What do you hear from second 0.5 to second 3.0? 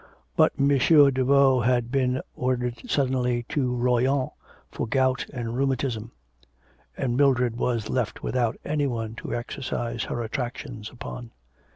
M. Daveau had been ordered